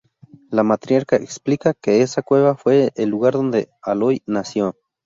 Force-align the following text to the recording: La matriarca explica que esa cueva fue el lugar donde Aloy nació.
La 0.49 0.63
matriarca 0.63 1.15
explica 1.17 1.75
que 1.75 2.01
esa 2.01 2.23
cueva 2.23 2.55
fue 2.55 2.91
el 2.95 3.09
lugar 3.09 3.33
donde 3.33 3.69
Aloy 3.83 4.23
nació. 4.25 4.73